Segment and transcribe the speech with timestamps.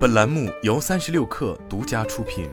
[0.00, 2.48] 本栏目由三十六氪独家出品。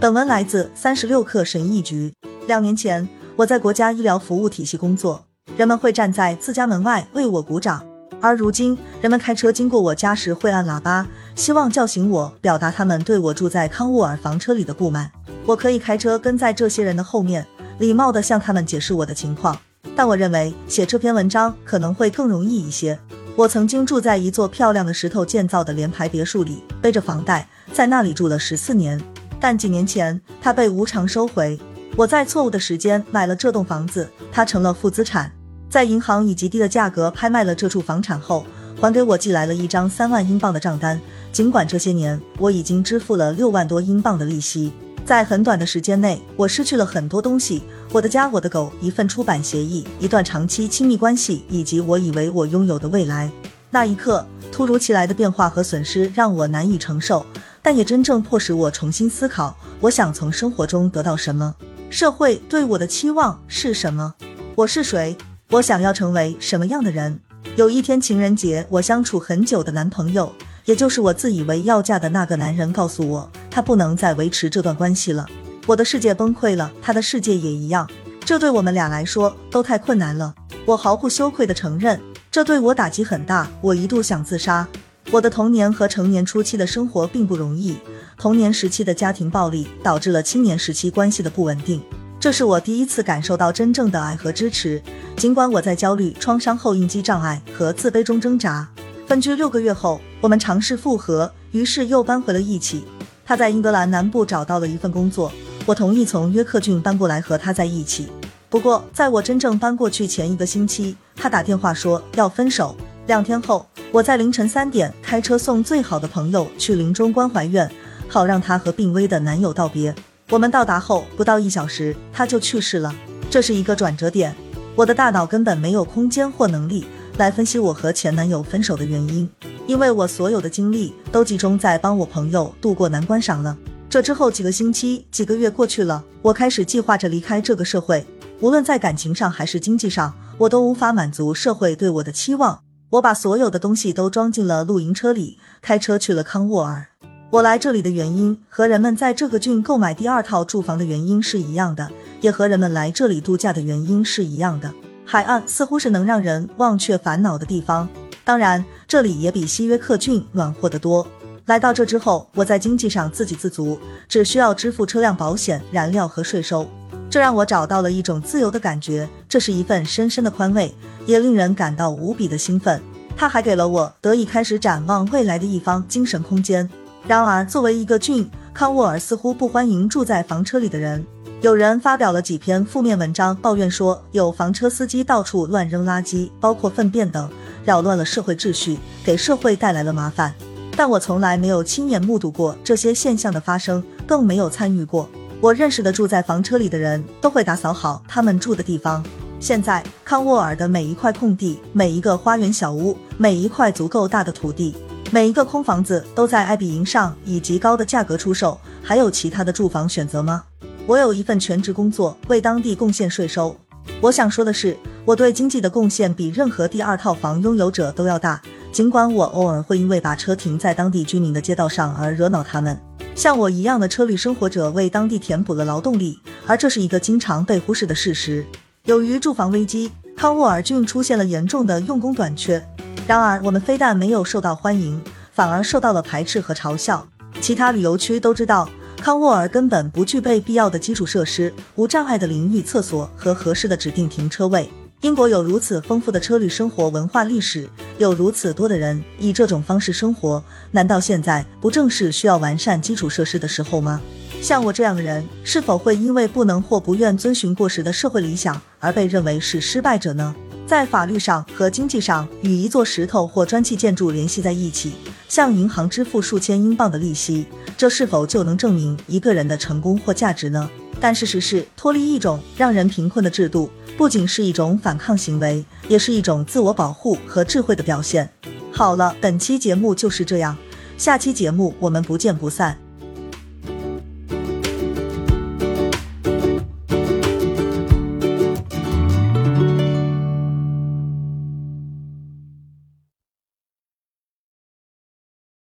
[0.00, 2.14] 本文来自三十六氪神译局。
[2.46, 3.06] 两年前，
[3.36, 5.22] 我在国家医疗服务体系工作，
[5.58, 7.84] 人们会站在自家门外为我鼓掌；
[8.22, 15.12] 而如今，人们开车经过我家时会按喇叭，希望叫醒我，表达他们对我住在康沃尔房车里的不满。
[15.44, 17.46] 我可以开车跟在这些人的后面，
[17.78, 19.54] 礼貌地向他们解释我的情况。
[19.96, 22.98] 但我认为写这篇文章可能会更容易一些。
[23.36, 29.00] 我曾经住在一座漂亮的石头建造的联排别墅里，背着房贷在那里住了十四年。
[29.40, 31.58] 但几年前，它被无偿收回。
[31.96, 35.30] 我在错误的时间买了这栋房子，它成了负资产。
[35.68, 38.44] 在银行以极低的价格拍卖了这处房产后，
[38.80, 41.00] 还给我寄来了一张三万英镑的账单。
[41.32, 44.72] 尽管这些年我已经支付了六万多英镑的利息。
[45.04, 53.30] 在很短的时间内，我失去了很多东西：我的家、我的狗、一份出版协议、一段长期亲密关系，以及我以为我拥有的未来。
[53.70, 57.26] 那一刻，突如其来的变化和损失让我难以承受，
[57.60, 61.54] 但也真正迫使我重新思考：我想从生活中得到什么？
[61.90, 64.14] 社会对我的期望是什么？
[64.54, 65.14] 我是谁？
[65.50, 67.20] 我想要成为什么样的人？
[67.56, 70.32] 有一天情人节，我相处很久的男朋友，
[70.64, 73.30] 也就是我自以为要嫁的那个男人，告诉我。
[73.50, 75.26] 他不能再维持这段关系了，
[75.66, 77.88] 我的世界崩溃了，他的世界也一样，
[78.24, 80.34] 这对我们俩来说都太困难了。
[80.66, 84.66] 我毫不羞愧地承认，这对我打击很大，我一度想自杀。
[85.10, 87.76] 我的童年和成年初期的生活并不容易，
[88.16, 91.80] 童年时期的家庭暴力导致了青年时期关系的不稳定，
[92.18, 94.82] 这是我第一次感受到真正的爱和支持。
[95.14, 98.66] 尽管我在焦虑、创伤后应激障碍和自卑中挣扎。
[99.06, 102.84] 分居六个月后，我们尝试复合，于是又搬回了一起。
[103.26, 105.30] 他在英格兰南部找到了一份工作，
[105.66, 108.08] 我同意从约克郡搬过来和他在一起。
[108.48, 112.74] 不过，在我真正搬过去前一个星期，他打电话说要分手。
[113.06, 117.70] 两天后，我在凌晨三点开车送最好的朋友去临终关怀院，
[118.08, 119.94] 好让他和病危的男友道别。
[120.30, 122.94] 我们到达后不到一小时，他就去世了。
[123.28, 124.34] 这是一个转折点，
[124.74, 126.86] 我的大脑根本没有空间或能力
[127.16, 129.28] 来分析我和前男友分手的原因。
[129.66, 133.56] 因为我所有的精力都集中在帮我朋友渡过难关上了。
[133.88, 138.04] 这之后几个星期、几个月过去了，我开始计划着离开这个社会。
[138.40, 142.60] 无论在感情上还是经济上，我都无法满足社会对我的期望。
[142.90, 146.88] 我把所有的东西都装进了露营车里，开车去了康沃尔。
[147.30, 154.72] 我来这里的原因和人们在这个郡购买第二套住房的原因是一样的，也和人们来这里度假的原因是一样的。
[155.04, 157.88] 海岸似乎是能让人忘却烦恼的地方。
[158.24, 161.06] 当然，这里也比西约克郡暖和得多。
[161.46, 163.78] 来到这之后，我在经济上自给自足，
[164.08, 166.66] 只需要支付车辆保险、燃料和税收，
[167.10, 169.06] 这让我找到了一种自由的感觉。
[169.28, 172.80] 这是一份深深的宽慰，也令人感到无比的兴奋。
[173.14, 176.68] 它还给了我得以开始展望未来的一方精神空间。
[177.06, 181.04] 然而，作为一个郡，康沃尔似乎不欢迎住在房车里的人。
[181.44, 187.28] 有人发表了几篇负面文章，抱怨说有房车司机到处乱扔垃圾，包括粪便等。
[187.66, 190.32] 扰乱了社会秩序，给社会带来了麻烦。
[190.74, 195.06] 但我从来没有亲眼目睹过这些现象的发生，更没有参与过。
[195.38, 199.04] 我认识的住在房车里的人都会打扫好他们住的地方。
[199.38, 204.74] 现在，康沃尔的每一块空地、每一个花园小屋、每一块足够大的土地、
[205.10, 208.58] 每一个空房子都在爱比营上以极高的价格出售。
[208.82, 210.44] 还有其他的住房选择吗？
[210.86, 213.56] 我有一份全职工作，为当地贡献税收。
[214.00, 214.76] 我想说的是。
[215.06, 218.40] 我对经济的贡献比任何第二套房拥有者都要大，
[218.72, 222.80] 尽管我偶尔会因为把车停在当地居民的街道上而惹恼他们。
[223.14, 228.46] 像我一样的车里生活者为当地填补了劳动力，而这是一个经常被忽视的事实。
[228.86, 232.66] 由于住房危机，康沃尔郡出现了严重的用工短缺。
[233.06, 234.98] 然而，我们非但没有受到欢迎，
[235.32, 237.06] 反而受到了排斥和嘲笑。
[237.42, 238.66] 其他旅游区都知道，
[239.04, 244.66] 康沃尔根本不具备必要的基础设施，无障碍的淋浴、厕所和合适的指定停车位。
[245.02, 254.00] 英国有如此丰富的车旅生活文化历史，有如此多的人以这种方式生活，难道现在不正是需要完善基础设施的时候吗？
[254.40, 260.34] 像我这样的人，是否会因为不能或不愿遵循过时的社会理想而被认为是失败者呢？
[260.66, 264.94] 在法律上和经济上与一座石头或砖砌建筑联系在一起，
[265.28, 267.46] 向银行支付数千英镑的利息，
[267.76, 270.68] 这是否就能证明一个人的成功或价值呢？
[271.00, 278.30] 但事实是，脱离一种让人贫困的制度，不仅是一种反抗行为，也是一种自我保护和智慧的表现。
[278.72, 280.56] 好了，本期节目就是这样，
[280.96, 282.83] 下期节目我们不见不散。